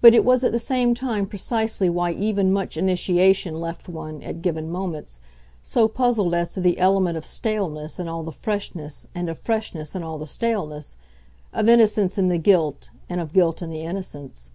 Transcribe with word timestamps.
But 0.00 0.14
it 0.14 0.24
was 0.24 0.44
at 0.44 0.52
the 0.52 0.58
same 0.58 0.94
time 0.94 1.26
precisely 1.26 1.90
why 1.90 2.12
even 2.12 2.54
much 2.54 2.78
initiation 2.78 3.60
left 3.60 3.86
one, 3.86 4.22
at 4.22 4.40
given 4.40 4.70
moments, 4.70 5.20
so 5.62 5.88
puzzled 5.88 6.32
as 6.34 6.54
to 6.54 6.60
the 6.62 6.78
element 6.78 7.18
of 7.18 7.26
staleness 7.26 7.98
in 7.98 8.08
all 8.08 8.22
the 8.22 8.32
freshness 8.32 9.06
and 9.14 9.28
of 9.28 9.38
freshness 9.38 9.94
in 9.94 10.02
all 10.02 10.16
the 10.16 10.26
staleness, 10.26 10.96
of 11.52 11.68
innocence 11.68 12.16
in 12.16 12.30
the 12.30 12.38
guilt 12.38 12.88
and 13.10 13.20
of 13.20 13.34
guilt 13.34 13.60
in 13.60 13.68
the 13.68 13.82
innocence. 13.82 14.50